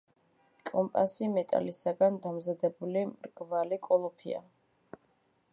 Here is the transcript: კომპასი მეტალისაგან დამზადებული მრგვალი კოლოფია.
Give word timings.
კომპასი 0.69 1.27
მეტალისაგან 1.33 2.17
დამზადებული 2.25 3.07
მრგვალი 3.13 3.81
კოლოფია. 3.89 4.45